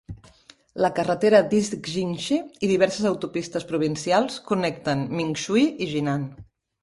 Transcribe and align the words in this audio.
La 0.83 0.89
carretera 0.99 1.41
d'East 1.49 1.75
Jingshi 1.95 2.39
i 2.67 2.71
diverses 2.71 3.05
autopistes 3.11 3.67
provincials 3.73 4.41
connecten 4.53 5.03
Mingshui 5.19 5.67
i 5.87 5.91
Jinan. 5.93 6.27